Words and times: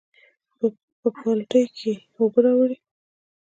پۀ 0.99 1.07
بالټي 1.17 1.61
کښې 1.75 1.91
ئې 1.97 2.05
اوبۀ 2.19 2.39
راوړې 2.45 2.77
ـ 2.79 2.83